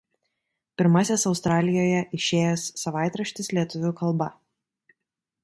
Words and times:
Pirmasis 0.81 1.25
Australijoje 1.31 2.01
išėjęs 2.21 2.65
savaitraštis 2.85 3.53
lietuvių 3.59 3.95
kalba. 4.03 4.33